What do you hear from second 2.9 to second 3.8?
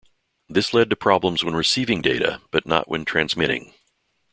transmitting.